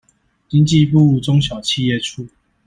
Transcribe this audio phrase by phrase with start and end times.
[0.49, 2.27] 經濟部中小企業處